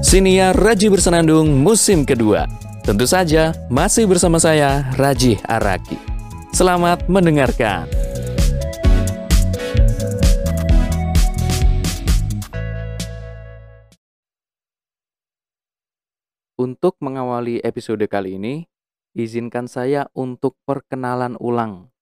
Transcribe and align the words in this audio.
Siniar 0.00 0.56
Raji 0.56 0.88
Bersenandung 0.88 1.60
musim 1.60 2.08
kedua. 2.08 2.48
Tentu 2.80 3.04
saja 3.04 3.52
masih 3.68 4.08
bersama 4.08 4.40
saya 4.40 4.88
Raji 4.96 5.36
Araki. 5.44 5.92
Selamat 6.56 7.04
mendengarkan. 7.04 7.84
Untuk 16.56 16.96
mengawali 17.04 17.60
episode 17.60 18.08
kali 18.08 18.40
ini, 18.40 18.64
izinkan 19.12 19.68
saya 19.68 20.08
untuk 20.16 20.56
perkenalan 20.64 21.36
ulang. 21.36 21.92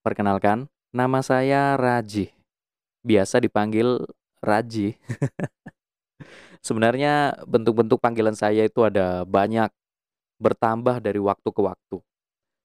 Perkenalkan, 0.00 0.72
nama 0.96 1.20
saya 1.20 1.76
Raji. 1.76 2.32
Biasa 3.04 3.36
dipanggil 3.44 4.00
Raji. 4.40 4.96
Sebenarnya 6.62 7.38
bentuk-bentuk 7.46 7.98
panggilan 8.02 8.34
saya 8.34 8.66
itu 8.66 8.84
ada 8.84 9.22
banyak, 9.24 9.70
bertambah 10.38 11.02
dari 11.02 11.18
waktu 11.18 11.48
ke 11.50 11.60
waktu. 11.62 11.96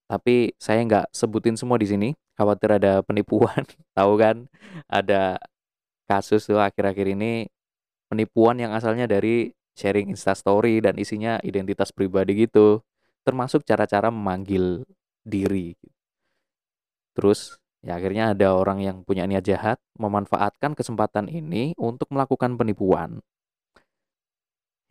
Tapi 0.08 0.54
saya 0.62 0.84
nggak 0.86 1.16
sebutin 1.16 1.58
semua 1.58 1.82
di 1.82 1.88
sini, 1.90 2.10
khawatir 2.38 2.78
ada 2.78 3.02
penipuan. 3.02 3.64
Tahu 3.98 4.14
kan, 4.20 4.46
ada 4.86 5.40
kasus 6.06 6.46
tuh 6.46 6.60
akhir-akhir 6.60 7.16
ini 7.18 7.48
penipuan 8.12 8.60
yang 8.62 8.76
asalnya 8.78 9.10
dari 9.10 9.50
sharing 9.74 10.14
instastory 10.14 10.84
dan 10.84 11.00
isinya 11.02 11.42
identitas 11.42 11.90
pribadi 11.90 12.46
gitu, 12.46 12.84
termasuk 13.26 13.66
cara-cara 13.66 14.14
memanggil 14.14 14.86
diri. 15.26 15.74
Terus 17.18 17.58
ya 17.82 17.98
akhirnya 17.98 18.38
ada 18.38 18.54
orang 18.54 18.80
yang 18.84 18.98
punya 19.02 19.26
niat 19.26 19.46
jahat 19.46 19.78
memanfaatkan 19.98 20.78
kesempatan 20.78 21.30
ini 21.30 21.74
untuk 21.78 22.10
melakukan 22.14 22.54
penipuan. 22.54 23.22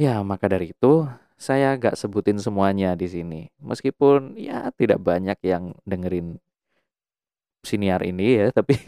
Ya, 0.00 0.22
maka 0.24 0.48
dari 0.48 0.72
itu 0.72 1.04
saya 1.36 1.74
gak 1.74 1.98
sebutin 1.98 2.38
semuanya 2.38 2.94
di 2.94 3.10
sini. 3.10 3.40
Meskipun 3.58 4.38
ya 4.38 4.70
tidak 4.78 5.02
banyak 5.02 5.36
yang 5.42 5.74
dengerin 5.82 6.38
siniar 7.66 8.06
ini 8.06 8.38
ya, 8.38 8.46
tapi 8.54 8.78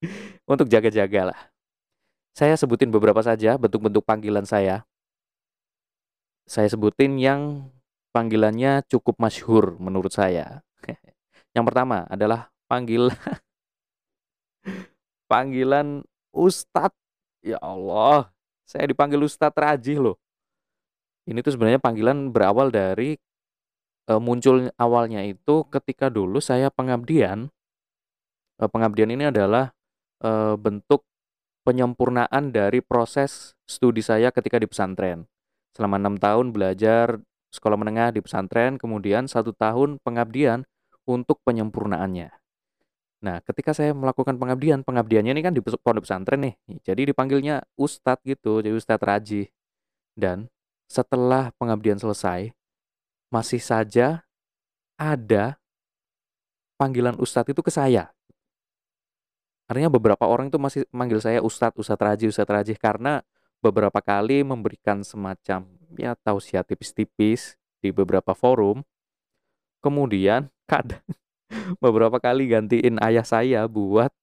untuk 0.52 0.68
jaga-jaga 0.72 1.32
lah. 1.32 1.40
Saya 2.34 2.58
sebutin 2.58 2.90
beberapa 2.90 3.22
saja 3.22 3.54
bentuk-bentuk 3.54 4.02
panggilan 4.02 4.42
saya. 4.42 4.82
Saya 6.44 6.66
sebutin 6.66 7.16
yang 7.16 7.70
panggilannya 8.10 8.82
cukup 8.90 9.16
masyhur 9.22 9.78
menurut 9.78 10.10
saya. 10.10 10.66
yang 11.56 11.62
pertama 11.62 12.04
adalah 12.10 12.50
panggil 12.66 13.10
panggilan 15.30 16.02
Ustadz. 16.34 16.98
Ya 17.44 17.60
Allah, 17.60 18.32
saya 18.64 18.88
dipanggil 18.88 19.20
Ustadz 19.20 19.54
Rajih 19.54 20.00
loh. 20.00 20.16
Ini 21.24 21.40
tuh 21.40 21.56
sebenarnya 21.56 21.80
panggilan 21.80 22.30
berawal 22.30 22.68
dari, 22.68 23.16
uh, 24.12 24.20
muncul 24.20 24.68
awalnya 24.76 25.24
itu 25.24 25.64
ketika 25.72 26.12
dulu 26.12 26.40
saya 26.40 26.68
pengabdian. 26.68 27.48
Uh, 28.60 28.68
pengabdian 28.68 29.08
ini 29.08 29.32
adalah, 29.32 29.72
uh, 30.20 30.54
bentuk 30.60 31.04
penyempurnaan 31.64 32.52
dari 32.52 32.84
proses 32.84 33.56
studi 33.64 34.04
saya 34.04 34.28
ketika 34.28 34.60
di 34.60 34.68
pesantren. 34.68 35.24
Selama 35.72 35.96
enam 35.96 36.20
tahun 36.20 36.52
belajar 36.52 37.18
sekolah 37.50 37.80
menengah 37.80 38.12
di 38.12 38.20
pesantren, 38.20 38.76
kemudian 38.76 39.24
satu 39.24 39.56
tahun 39.56 39.96
pengabdian 40.04 40.68
untuk 41.08 41.40
penyempurnaannya. 41.42 42.30
Nah, 43.24 43.40
ketika 43.40 43.72
saya 43.72 43.96
melakukan 43.96 44.36
pengabdian, 44.36 44.84
pengabdiannya 44.84 45.32
ini 45.32 45.40
kan 45.40 45.56
di 45.56 45.64
pondok 45.64 46.04
pesantren 46.04 46.44
nih, 46.44 46.54
jadi 46.84 47.08
dipanggilnya 47.08 47.64
ustadz 47.80 48.20
gitu, 48.28 48.60
jadi 48.60 48.76
Ustadz 48.76 49.00
Raji. 49.00 49.48
Dan 50.12 50.52
setelah 50.94 51.50
pengabdian 51.58 51.98
selesai, 51.98 52.54
masih 53.34 53.58
saja 53.58 54.22
ada 54.94 55.58
panggilan 56.78 57.18
ustadz 57.18 57.50
itu 57.50 57.58
ke 57.66 57.74
saya. 57.74 58.14
Artinya 59.66 59.90
beberapa 59.90 60.22
orang 60.30 60.54
itu 60.54 60.60
masih 60.62 60.86
manggil 60.94 61.18
saya 61.18 61.42
ustadz, 61.42 61.74
ustadz 61.74 61.98
Raji, 61.98 62.24
ustadz 62.30 62.54
Raji 62.54 62.74
karena 62.78 63.26
beberapa 63.58 63.98
kali 63.98 64.46
memberikan 64.46 65.02
semacam 65.02 65.66
ya 65.98 66.14
tausiah 66.22 66.62
tipis-tipis 66.62 67.58
di 67.82 67.90
beberapa 67.90 68.30
forum. 68.36 68.86
Kemudian 69.82 70.46
kadang 70.70 71.02
beberapa 71.82 72.22
kali 72.22 72.54
gantiin 72.54 73.02
ayah 73.02 73.26
saya 73.26 73.66
buat 73.66 74.14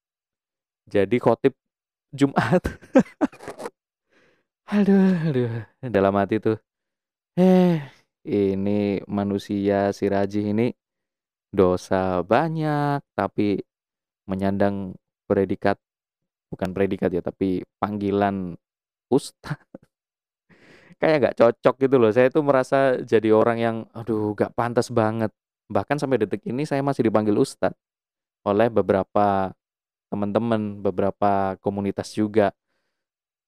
jadi 0.88 1.19
khotib 1.19 1.51
Jumat. 2.16 2.63
Aduh 4.72 5.19
aduh, 5.28 5.68
dalam 5.84 6.16
hati 6.16 6.40
tuh, 6.40 6.56
"Eh, 7.40 7.80
ini 8.28 9.00
manusia 9.08 9.96
si 9.96 10.03
Rajih 10.12 10.52
ini 10.52 10.68
dosa 11.53 12.24
banyak, 12.25 13.00
tapi 13.16 13.62
menyandang 14.30 14.96
predikat 15.30 15.78
bukan 16.52 16.72
predikat 16.75 17.09
ya, 17.16 17.22
tapi 17.25 17.64
panggilan 17.81 18.58
ustaz." 19.12 19.59
Kayak 21.02 21.18
nggak 21.22 21.38
cocok 21.42 21.75
gitu 21.81 21.96
loh, 21.97 22.12
saya 22.14 22.30
tuh 22.30 22.44
merasa 22.46 23.00
jadi 23.02 23.34
orang 23.34 23.58
yang, 23.58 23.78
aduh 23.96 24.38
nggak 24.38 24.53
pantas 24.53 24.94
banget. 24.94 25.34
Bahkan 25.72 25.98
sampai 25.98 26.22
detik 26.22 26.46
ini 26.46 26.62
saya 26.68 26.86
masih 26.86 27.09
dipanggil 27.09 27.34
ustaz 27.42 27.74
oleh 28.48 28.69
beberapa 28.72 29.53
teman-teman, 30.12 30.81
beberapa 30.84 31.56
komunitas 31.62 32.13
juga. 32.16 32.53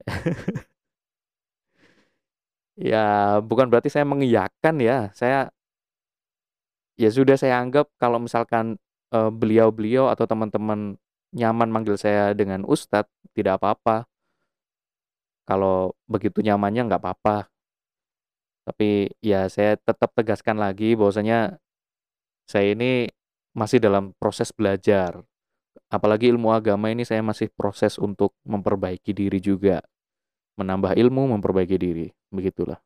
Ya, 2.73 3.37
bukan 3.45 3.69
berarti 3.69 3.93
saya 3.93 4.01
mengiyakan 4.01 4.81
ya, 4.81 5.13
saya 5.13 5.53
ya 6.97 7.09
sudah 7.09 7.37
saya 7.37 7.57
anggap 7.61 7.89
kalau 8.01 8.17
misalkan, 8.21 8.77
beliau-beliau 9.13 10.09
atau 10.09 10.25
teman-teman 10.25 10.97
nyaman 11.37 11.69
manggil 11.69 11.93
saya 12.01 12.33
dengan 12.33 12.65
ustadz, 12.65 13.13
tidak 13.37 13.61
apa-apa. 13.61 14.09
Kalau 15.45 15.93
begitu 16.09 16.41
nyamannya 16.41 16.89
nggak 16.89 17.01
apa-apa. 17.03 17.45
Tapi 18.65 19.13
ya 19.21 19.45
saya 19.53 19.77
tetap 19.77 20.17
tegaskan 20.17 20.57
lagi 20.57 20.97
bahwasanya 20.97 21.61
saya 22.49 22.73
ini 22.73 23.11
masih 23.53 23.77
dalam 23.77 24.17
proses 24.17 24.49
belajar. 24.49 25.21
Apalagi 25.93 26.33
ilmu 26.33 26.49
agama 26.49 26.89
ini 26.89 27.05
saya 27.05 27.21
masih 27.21 27.53
proses 27.53 28.01
untuk 28.01 28.33
memperbaiki 28.49 29.13
diri 29.13 29.37
juga. 29.37 29.77
Menambah 30.59 30.93
ilmu, 30.93 31.33
memperbaiki 31.37 31.77
diri, 31.81 32.07
begitulah. 32.29 32.77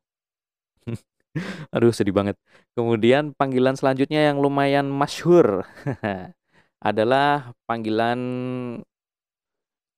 Aduh 1.74 1.92
sedih 1.92 2.16
banget. 2.16 2.36
Kemudian 2.72 3.36
panggilan 3.36 3.76
selanjutnya 3.76 4.32
yang 4.32 4.40
lumayan 4.40 4.88
masyhur 4.88 5.68
adalah 6.88 7.52
panggilan 7.68 8.20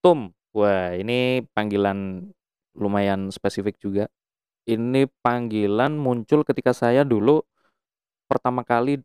Tum. 0.01 0.33
Wah, 0.57 0.97
ini 0.97 1.45
panggilan 1.53 2.27
lumayan 2.75 3.29
spesifik 3.31 3.77
juga. 3.79 4.09
Ini 4.65 5.07
panggilan 5.21 5.95
muncul 5.95 6.43
ketika 6.43 6.73
saya 6.73 7.05
dulu 7.05 7.45
pertama 8.27 8.65
kali 8.65 9.05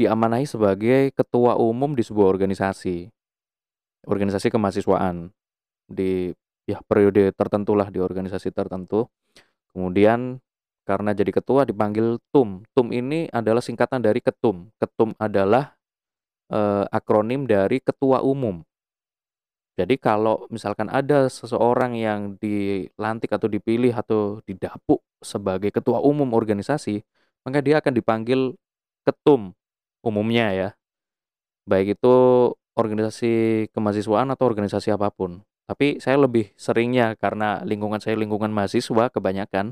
diamanahi 0.00 0.48
sebagai 0.48 1.12
ketua 1.12 1.60
umum 1.60 1.92
di 1.92 2.00
sebuah 2.00 2.32
organisasi. 2.32 3.12
Organisasi 4.08 4.48
kemahasiswaan 4.48 5.28
di 5.84 6.32
ya 6.70 6.78
periode 6.86 7.34
tertentu 7.34 7.74
lah 7.74 7.90
di 7.90 7.98
organisasi 7.98 8.54
tertentu. 8.54 9.10
Kemudian 9.74 10.38
karena 10.86 11.10
jadi 11.14 11.30
ketua 11.34 11.66
dipanggil 11.66 12.18
TUM. 12.30 12.66
TUM 12.74 12.88
ini 12.94 13.26
adalah 13.30 13.62
singkatan 13.62 14.02
dari 14.02 14.22
ketum. 14.22 14.70
Ketum 14.78 15.14
adalah 15.18 15.74
eh, 16.50 16.84
akronim 16.90 17.46
dari 17.46 17.78
ketua 17.82 18.22
umum. 18.22 18.62
Jadi 19.78 19.96
kalau 19.96 20.44
misalkan 20.52 20.92
ada 20.92 21.30
seseorang 21.30 21.96
yang 21.96 22.36
dilantik 22.36 23.32
atau 23.32 23.48
dipilih 23.48 23.94
atau 23.96 24.42
didapuk 24.44 25.00
sebagai 25.24 25.72
ketua 25.72 26.04
umum 26.04 26.36
organisasi, 26.36 27.00
maka 27.46 27.64
dia 27.64 27.80
akan 27.80 27.92
dipanggil 27.96 28.40
ketum 29.08 29.56
umumnya 30.04 30.52
ya. 30.52 30.68
Baik 31.64 31.96
itu 31.96 32.16
organisasi 32.76 33.32
kemahasiswaan 33.72 34.28
atau 34.34 34.44
organisasi 34.44 34.92
apa 34.92 35.08
pun. 35.08 35.40
Tapi 35.70 36.02
saya 36.02 36.18
lebih 36.18 36.50
seringnya 36.58 37.14
karena 37.14 37.62
lingkungan 37.62 38.02
saya 38.02 38.18
lingkungan 38.18 38.50
mahasiswa 38.50 39.06
kebanyakan, 39.14 39.70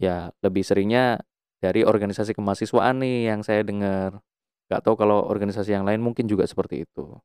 ya 0.00 0.32
lebih 0.40 0.64
seringnya 0.64 1.20
dari 1.60 1.84
organisasi 1.84 2.32
kemahasiswaan 2.32 3.04
nih 3.04 3.28
yang 3.36 3.44
saya 3.44 3.60
dengar. 3.60 4.16
Gak 4.72 4.80
tahu 4.80 4.96
kalau 4.96 5.28
organisasi 5.28 5.76
yang 5.76 5.84
lain 5.84 6.00
mungkin 6.00 6.24
juga 6.24 6.48
seperti 6.48 6.88
itu. 6.88 7.20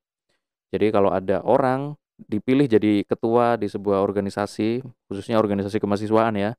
Jadi 0.76 0.92
kalau 0.92 1.08
ada 1.16 1.40
orang 1.40 1.96
dipilih 2.20 2.68
jadi 2.68 3.08
ketua 3.08 3.56
di 3.56 3.72
sebuah 3.72 4.04
organisasi, 4.04 4.84
khususnya 5.08 5.40
organisasi 5.40 5.80
kemahasiswaan 5.80 6.36
ya, 6.36 6.52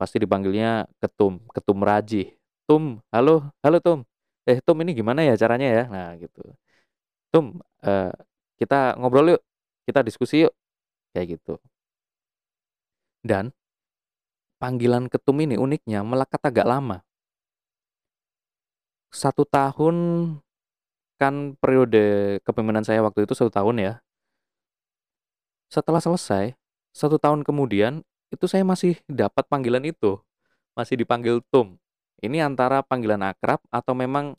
pasti 0.00 0.16
dipanggilnya 0.24 0.88
ketum, 1.04 1.36
ketum 1.52 1.84
raji. 1.84 2.32
Tum, 2.64 3.04
halo, 3.12 3.52
halo 3.60 3.76
Tum. 3.84 4.08
Eh 4.48 4.56
Tum 4.64 4.80
ini 4.80 4.96
gimana 4.96 5.20
ya 5.20 5.36
caranya 5.36 5.68
ya? 5.68 5.84
Nah 5.84 6.16
gitu. 6.16 6.40
Tum, 7.28 7.60
uh, 7.84 8.08
kita 8.56 8.96
ngobrol 8.96 9.36
yuk, 9.36 9.42
kita 9.84 10.00
diskusi 10.00 10.48
yuk 10.48 10.56
kayak 11.14 11.38
gitu. 11.38 11.62
Dan 13.22 13.54
panggilan 14.58 15.06
ketum 15.06 15.38
ini 15.40 15.54
uniknya 15.54 16.02
melekat 16.02 16.42
agak 16.42 16.66
lama. 16.66 17.00
Satu 19.14 19.46
tahun 19.46 19.96
kan 21.16 21.54
periode 21.62 22.36
kepemimpinan 22.42 22.82
saya 22.82 23.00
waktu 23.06 23.24
itu 23.24 23.32
satu 23.38 23.48
tahun 23.54 23.78
ya. 23.78 23.92
Setelah 25.70 26.02
selesai, 26.02 26.58
satu 26.90 27.16
tahun 27.16 27.46
kemudian 27.46 28.02
itu 28.34 28.44
saya 28.50 28.66
masih 28.66 28.98
dapat 29.06 29.46
panggilan 29.46 29.86
itu, 29.86 30.18
masih 30.74 30.98
dipanggil 30.98 31.38
Tum. 31.48 31.78
Ini 32.18 32.42
antara 32.42 32.82
panggilan 32.82 33.22
akrab 33.22 33.62
atau 33.70 33.94
memang 33.94 34.34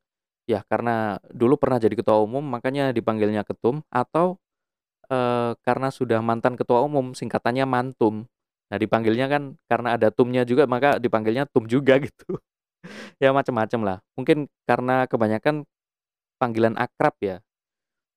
ya 0.45 0.61
karena 0.67 1.17
dulu 1.33 1.57
pernah 1.57 1.81
jadi 1.81 1.95
ketua 1.97 2.21
umum 2.21 2.43
makanya 2.43 2.93
dipanggilnya 2.93 3.41
ketum 3.41 3.81
atau 3.89 4.37
eh, 5.09 5.51
karena 5.61 5.89
sudah 5.93 6.19
mantan 6.23 6.57
ketua 6.59 6.81
umum 6.85 7.13
singkatannya 7.13 7.65
mantum. 7.67 8.25
Nah 8.71 8.77
dipanggilnya 8.81 9.29
kan 9.29 9.43
karena 9.69 9.95
ada 9.97 10.09
tumnya 10.09 10.43
juga 10.47 10.65
maka 10.65 10.97
dipanggilnya 10.97 11.45
tum 11.49 11.65
juga 11.69 11.97
gitu. 12.05 12.39
ya 13.21 13.33
macam-macam 13.33 13.81
lah. 13.85 13.97
Mungkin 14.17 14.49
karena 14.69 15.05
kebanyakan 15.09 15.65
panggilan 16.41 16.75
akrab 16.77 17.15
ya. 17.21 17.37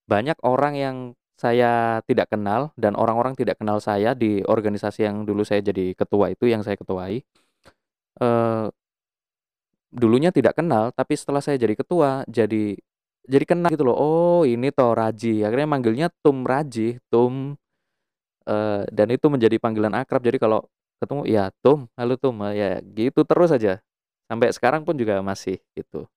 Banyak 0.08 0.40
orang 0.44 0.74
yang 0.76 0.96
saya 1.38 2.02
tidak 2.02 2.34
kenal 2.34 2.74
dan 2.74 2.98
orang-orang 2.98 3.38
tidak 3.38 3.62
kenal 3.62 3.78
saya 3.78 4.12
di 4.18 4.42
organisasi 4.42 5.06
yang 5.06 5.22
dulu 5.22 5.46
saya 5.46 5.62
jadi 5.62 5.94
ketua 5.94 6.34
itu 6.34 6.50
yang 6.50 6.66
saya 6.66 6.74
ketuai. 6.74 7.22
Eh, 8.18 8.66
dulunya 9.88 10.30
tidak 10.34 10.58
kenal, 10.58 10.92
tapi 10.92 11.14
setelah 11.16 11.40
saya 11.40 11.56
jadi 11.56 11.74
ketua, 11.78 12.26
jadi 12.28 12.76
jadi 13.28 13.44
kenal 13.44 13.68
gitu 13.68 13.84
loh. 13.84 13.96
Oh, 13.96 14.40
ini 14.48 14.72
toh 14.72 14.96
Raji. 14.96 15.44
Akhirnya 15.44 15.68
manggilnya 15.68 16.08
Tum 16.24 16.48
Raji, 16.48 16.96
Tum 17.12 17.54
eh, 18.48 18.82
dan 18.88 19.08
itu 19.12 19.28
menjadi 19.28 19.60
panggilan 19.60 19.92
akrab. 19.92 20.24
Jadi 20.24 20.40
kalau 20.40 20.64
ketemu 20.98 21.22
ya 21.28 21.52
Tum, 21.60 21.86
halo 21.94 22.16
Tum, 22.16 22.40
ya 22.56 22.80
gitu 22.96 23.22
terus 23.28 23.52
aja. 23.52 23.84
Sampai 24.26 24.50
sekarang 24.56 24.82
pun 24.88 24.96
juga 24.96 25.20
masih 25.20 25.60
gitu. 25.76 26.08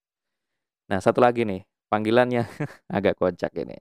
Nah, 0.87 0.99
satu 1.03 1.19
lagi 1.19 1.43
nih, 1.43 1.67
panggilannya 1.91 2.47
agak 2.95 3.19
kocak 3.19 3.51
ini. 3.59 3.75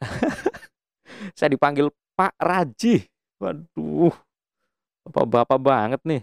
saya 1.38 1.48
dipanggil 1.52 1.92
Pak 2.16 2.34
Raji. 2.40 3.04
Waduh. 3.40 4.16
Bapak-bapak 5.04 5.58
banget 5.60 6.00
nih. 6.08 6.22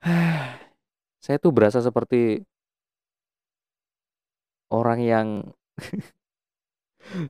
saya 1.24 1.36
tuh 1.36 1.52
berasa 1.52 1.84
seperti 1.84 2.48
orang 4.68 5.00
yang 5.00 5.28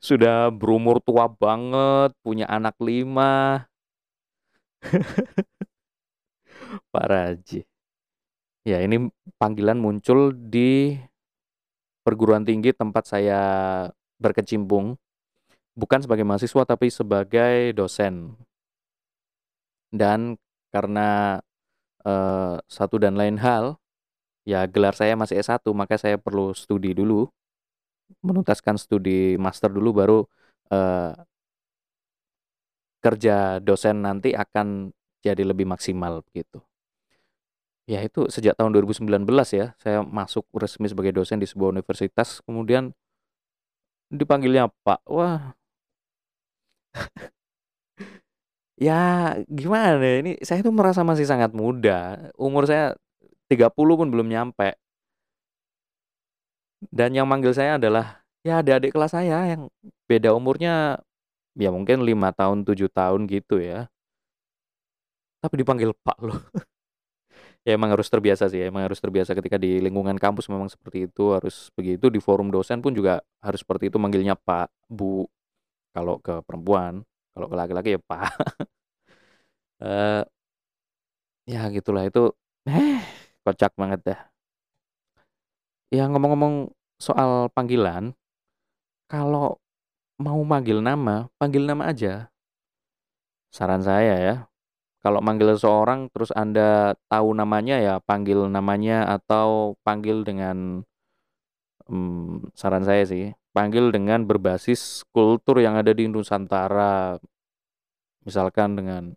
sudah 0.03 0.51
berumur 0.51 0.99
tua 1.03 1.31
banget, 1.31 2.11
punya 2.23 2.47
anak 2.51 2.75
lima. 2.83 3.67
Pak 6.93 7.07
Raji. 7.09 7.65
Ya, 8.67 8.85
ini 8.85 9.09
panggilan 9.41 9.81
muncul 9.81 10.35
di 10.35 10.99
perguruan 12.05 12.45
tinggi 12.45 12.75
tempat 12.75 13.09
saya 13.09 13.41
berkecimpung. 14.21 14.99
Bukan 15.79 16.03
sebagai 16.03 16.27
mahasiswa 16.27 16.67
tapi 16.67 16.91
sebagai 16.91 17.71
dosen. 17.73 18.35
Dan 19.89 20.37
karena 20.75 21.41
eh, 22.03 22.57
satu 22.67 22.99
dan 23.01 23.15
lain 23.17 23.39
hal, 23.41 23.79
ya 24.49 24.65
gelar 24.73 24.95
saya 24.97 25.13
masih 25.21 25.37
S1, 25.45 25.61
maka 25.77 25.95
saya 26.01 26.17
perlu 26.17 26.57
studi 26.57 26.97
dulu. 26.97 27.29
Menuntaskan 28.25 28.81
studi 28.81 29.37
master 29.37 29.69
dulu 29.69 29.91
baru 30.01 30.19
eh, 30.73 31.13
kerja 33.05 33.61
dosen 33.61 33.97
nanti 34.07 34.33
akan 34.33 34.91
jadi 35.21 35.43
lebih 35.45 35.67
maksimal 35.69 36.25
gitu. 36.33 36.65
Ya 37.89 38.05
itu 38.05 38.29
sejak 38.29 38.53
tahun 38.59 38.77
2019 38.77 39.25
ya, 39.53 39.73
saya 39.81 40.05
masuk 40.05 40.45
resmi 40.53 40.93
sebagai 40.93 41.13
dosen 41.17 41.41
di 41.41 41.49
sebuah 41.49 41.73
universitas, 41.73 42.45
kemudian 42.45 42.93
dipanggilnya 44.13 44.69
Pak. 44.85 45.01
Wah. 45.09 45.57
ya 48.77 49.01
gimana 49.49 50.01
ya, 50.05 50.17
ini 50.23 50.33
saya 50.45 50.61
tuh 50.61 50.75
merasa 50.77 51.01
masih 51.01 51.25
sangat 51.25 51.53
muda. 51.57 52.29
Umur 52.37 52.69
saya 52.69 52.93
30 53.49 53.95
pun 54.01 54.09
belum 54.13 54.29
nyampe. 54.29 54.77
Dan 56.89 57.11
yang 57.17 57.27
manggil 57.27 57.51
saya 57.51 57.75
adalah 57.81 58.23
ya 58.47 58.63
adik-adik 58.63 58.95
kelas 58.95 59.13
saya 59.13 59.51
yang 59.51 59.67
beda 60.07 60.31
umurnya 60.33 61.03
ya 61.59 61.71
mungkin 61.75 62.07
lima 62.07 62.31
tahun, 62.31 62.63
tujuh 62.63 62.89
tahun 62.93 63.27
gitu 63.27 63.59
ya. 63.59 63.91
Tapi 65.43 65.55
dipanggil 65.63 65.91
Pak 65.95 66.19
loh. 66.23 66.39
ya 67.67 67.75
emang 67.75 67.91
harus 67.95 68.09
terbiasa 68.11 68.51
sih, 68.51 68.63
emang 68.65 68.87
harus 68.87 68.99
terbiasa 69.03 69.35
ketika 69.35 69.59
di 69.59 69.79
lingkungan 69.83 70.17
kampus 70.19 70.47
memang 70.51 70.71
seperti 70.71 71.11
itu, 71.11 71.35
harus 71.35 71.71
begitu. 71.75 72.11
Di 72.11 72.21
forum 72.23 72.49
dosen 72.55 72.79
pun 72.83 72.95
juga 72.95 73.23
harus 73.43 73.61
seperti 73.63 73.91
itu 73.91 73.99
manggilnya 74.01 74.35
Pak, 74.39 74.71
Bu. 74.91 75.27
Kalau 75.95 76.21
ke 76.23 76.41
perempuan, 76.47 77.03
kalau 77.35 77.47
ke 77.51 77.57
laki-laki 77.59 77.91
ya 77.99 78.01
Pak. 78.03 78.31
eh 79.83 80.23
ya 81.49 81.61
gitulah 81.75 82.05
itu. 82.09 82.21
Eh, 82.69 83.01
kocak 83.49 83.73
banget 83.81 84.01
dah. 84.05 84.21
Ya 85.89 86.05
ngomong-ngomong 86.05 86.69
soal 87.01 87.49
panggilan, 87.57 88.13
kalau 89.09 89.57
mau 90.21 90.41
manggil 90.45 90.85
nama, 90.85 91.33
panggil 91.41 91.65
nama 91.65 91.89
aja. 91.89 92.29
Saran 93.49 93.81
saya 93.81 94.15
ya, 94.21 94.37
kalau 95.01 95.25
manggil 95.25 95.57
seseorang 95.57 96.13
terus 96.13 96.29
Anda 96.37 96.93
tahu 97.09 97.33
namanya 97.33 97.81
ya 97.81 97.95
panggil 98.05 98.53
namanya 98.53 99.09
atau 99.09 99.81
panggil 99.81 100.21
dengan 100.29 100.85
hmm, 101.89 102.53
saran 102.53 102.85
saya 102.85 103.09
sih, 103.09 103.33
panggil 103.57 103.89
dengan 103.89 104.29
berbasis 104.29 105.09
kultur 105.17 105.65
yang 105.65 105.81
ada 105.81 105.97
di 105.97 106.05
Nusantara. 106.05 107.17
Misalkan 108.29 108.77
dengan 108.77 109.17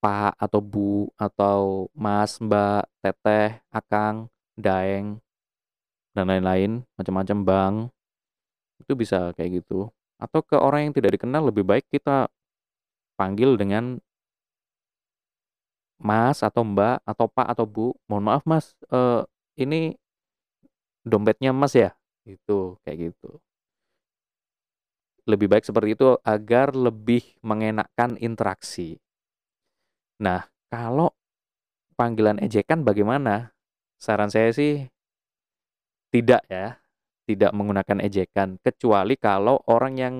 Pak 0.00 0.32
atau 0.40 0.60
Bu 0.64 1.12
atau 1.20 1.92
Mas, 1.92 2.40
Mbak, 2.40 2.88
Teteh, 3.04 3.60
Akang, 3.68 4.32
Daeng 4.56 5.20
dan 6.16 6.24
lain-lain, 6.26 6.82
macam-macam 6.96 7.38
Bang. 7.44 7.74
Itu 8.80 8.96
bisa 8.96 9.30
kayak 9.36 9.62
gitu. 9.62 9.92
Atau 10.16 10.40
ke 10.44 10.56
orang 10.56 10.88
yang 10.88 10.94
tidak 10.96 11.20
dikenal 11.20 11.48
lebih 11.48 11.64
baik 11.64 11.86
kita 11.92 12.28
panggil 13.20 13.60
dengan 13.60 14.00
Mas 16.00 16.40
atau 16.40 16.64
Mbak 16.64 17.04
atau 17.04 17.26
Pak 17.28 17.46
atau 17.52 17.66
Bu, 17.68 17.92
mohon 18.08 18.24
maaf 18.24 18.42
Mas, 18.48 18.72
uh, 18.88 19.20
ini 19.60 20.00
dompetnya 21.04 21.52
Mas 21.52 21.76
ya? 21.76 21.92
Gitu, 22.24 22.80
kayak 22.84 23.12
gitu. 23.12 23.36
Lebih 25.28 25.52
baik 25.52 25.68
seperti 25.68 25.92
itu 25.92 26.16
agar 26.24 26.72
lebih 26.72 27.36
mengenakkan 27.44 28.16
interaksi. 28.16 28.96
Nah, 30.20 30.44
kalau 30.68 31.16
panggilan 31.96 32.36
ejekan 32.44 32.84
bagaimana? 32.84 33.56
Saran 34.00 34.32
saya 34.32 34.52
sih 34.52 34.88
tidak 36.12 36.44
ya, 36.48 36.80
tidak 37.28 37.52
menggunakan 37.52 38.04
ejekan 38.04 38.56
kecuali 38.60 39.16
kalau 39.16 39.60
orang 39.68 39.94
yang 39.96 40.14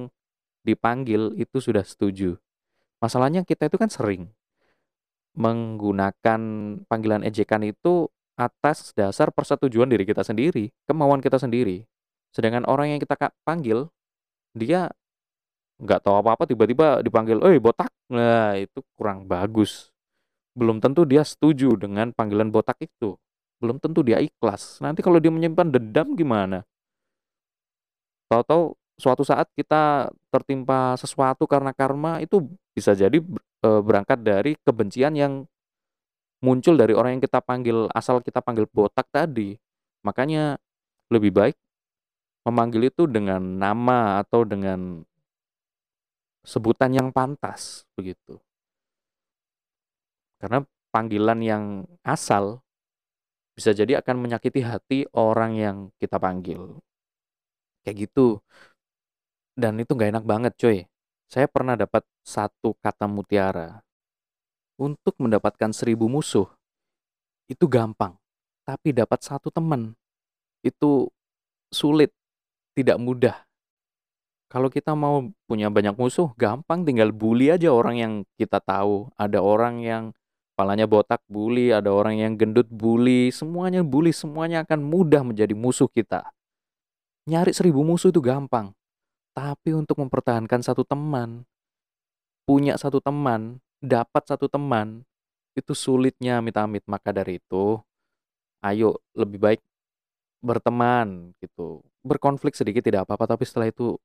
dipanggil 0.64 1.32
itu 1.36 1.58
sudah 1.60 1.84
setuju. 1.84 2.36
Masalahnya 3.00 3.44
kita 3.44 3.68
itu 3.68 3.80
kan 3.80 3.88
sering 3.88 4.28
menggunakan 5.32 6.40
panggilan 6.84 7.24
ejekan 7.24 7.64
itu 7.64 8.08
atas 8.36 8.92
dasar 8.96 9.32
persetujuan 9.32 9.88
diri 9.88 10.04
kita 10.08 10.24
sendiri, 10.24 10.72
kemauan 10.88 11.20
kita 11.20 11.36
sendiri. 11.36 11.84
Sedangkan 12.32 12.64
orang 12.64 12.96
yang 12.96 13.00
kita 13.00 13.16
panggil, 13.44 13.88
dia 14.56 14.90
nggak 15.80 16.00
tahu 16.04 16.14
apa-apa 16.20 16.44
tiba-tiba 16.44 17.00
dipanggil, 17.00 17.40
"Eh, 17.46 17.56
botak." 17.60 17.88
Nah, 18.12 18.56
itu 18.56 18.84
kurang 18.96 19.24
bagus. 19.24 19.89
Belum 20.54 20.82
tentu 20.82 21.06
dia 21.06 21.22
setuju 21.22 21.78
dengan 21.78 22.10
panggilan 22.10 22.50
botak 22.50 22.76
itu. 22.82 23.14
Belum 23.62 23.76
tentu 23.78 24.00
dia 24.00 24.18
ikhlas. 24.18 24.80
Nanti 24.82 25.04
kalau 25.04 25.20
dia 25.20 25.30
menyimpan 25.30 25.68
dendam 25.68 26.16
gimana? 26.16 26.64
Tahu-tahu 28.30 28.74
suatu 29.00 29.22
saat 29.24 29.48
kita 29.56 30.12
tertimpa 30.32 30.94
sesuatu 30.96 31.48
karena 31.48 31.72
karma 31.72 32.20
itu 32.20 32.46
bisa 32.76 32.92
jadi 32.92 33.18
e, 33.64 33.68
berangkat 33.80 34.20
dari 34.20 34.52
kebencian 34.60 35.16
yang 35.16 35.44
muncul 36.40 36.76
dari 36.76 36.96
orang 36.96 37.18
yang 37.18 37.22
kita 37.24 37.40
panggil 37.44 37.88
asal 37.92 38.24
kita 38.24 38.40
panggil 38.40 38.64
botak 38.70 39.08
tadi. 39.12 39.56
Makanya 40.04 40.56
lebih 41.12 41.32
baik 41.34 41.56
memanggil 42.48 42.88
itu 42.88 43.04
dengan 43.04 43.40
nama 43.40 44.24
atau 44.24 44.48
dengan 44.48 45.04
sebutan 46.40 46.96
yang 46.96 47.12
pantas 47.12 47.84
begitu. 47.92 48.40
Karena 50.40 50.64
panggilan 50.90 51.40
yang 51.44 51.64
asal 52.00 52.64
bisa 53.52 53.76
jadi 53.76 54.00
akan 54.00 54.16
menyakiti 54.24 54.64
hati 54.64 54.98
orang 55.12 55.52
yang 55.54 55.76
kita 56.00 56.16
panggil. 56.16 56.80
Kayak 57.84 58.08
gitu. 58.08 58.40
Dan 59.52 59.76
itu 59.76 59.92
nggak 59.92 60.16
enak 60.16 60.24
banget, 60.24 60.52
coy. 60.56 60.78
Saya 61.28 61.44
pernah 61.44 61.76
dapat 61.76 62.02
satu 62.24 62.72
kata 62.80 63.04
mutiara. 63.04 63.84
Untuk 64.80 65.12
mendapatkan 65.20 65.76
1000 65.76 66.08
musuh, 66.08 66.48
itu 67.52 67.68
gampang, 67.68 68.16
tapi 68.64 68.96
dapat 68.96 69.20
satu 69.20 69.52
teman, 69.52 69.92
itu 70.64 71.12
sulit, 71.68 72.08
tidak 72.72 72.96
mudah. 72.96 73.36
Kalau 74.48 74.72
kita 74.72 74.96
mau 74.96 75.28
punya 75.44 75.68
banyak 75.68 75.94
musuh, 75.94 76.32
gampang 76.34 76.82
tinggal 76.82 77.12
bully 77.12 77.52
aja 77.52 77.70
orang 77.70 77.96
yang 78.00 78.12
kita 78.34 78.58
tahu. 78.58 79.12
Ada 79.14 79.38
orang 79.38 79.84
yang 79.84 80.04
kepalanya 80.60 80.84
botak, 80.84 81.24
bully, 81.24 81.72
ada 81.72 81.88
orang 81.88 82.20
yang 82.20 82.36
gendut, 82.36 82.68
bully, 82.68 83.32
semuanya 83.32 83.80
bully, 83.80 84.12
semuanya 84.12 84.60
akan 84.60 84.84
mudah 84.84 85.24
menjadi 85.24 85.56
musuh 85.56 85.88
kita. 85.88 86.28
Nyari 87.24 87.56
1000 87.56 87.80
musuh 87.80 88.12
itu 88.12 88.20
gampang, 88.20 88.76
tapi 89.32 89.72
untuk 89.72 89.96
mempertahankan 89.96 90.60
satu 90.60 90.84
teman, 90.84 91.48
punya 92.44 92.76
satu 92.76 93.00
teman, 93.00 93.56
dapat 93.80 94.28
satu 94.28 94.52
teman, 94.52 95.00
itu 95.56 95.72
sulitnya 95.72 96.44
amit-amit. 96.44 96.84
Maka 96.84 97.08
dari 97.08 97.40
itu, 97.40 97.80
ayo 98.60 99.00
lebih 99.16 99.40
baik 99.40 99.60
berteman 100.44 101.32
gitu. 101.40 101.80
Berkonflik 102.04 102.52
sedikit 102.52 102.84
tidak 102.84 103.08
apa-apa, 103.08 103.32
tapi 103.32 103.48
setelah 103.48 103.72
itu 103.72 103.96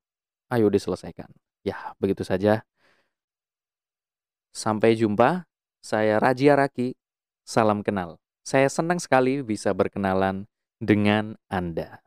ayo 0.48 0.72
diselesaikan. 0.72 1.28
Ya, 1.68 1.92
begitu 2.00 2.24
saja. 2.24 2.64
Sampai 4.56 4.96
jumpa. 4.96 5.44
Saya 5.86 6.18
Rajia 6.18 6.58
Raki. 6.58 6.98
Salam 7.46 7.86
kenal. 7.86 8.18
Saya 8.42 8.66
senang 8.66 8.98
sekali 8.98 9.38
bisa 9.38 9.70
berkenalan 9.70 10.50
dengan 10.82 11.38
Anda. 11.46 12.05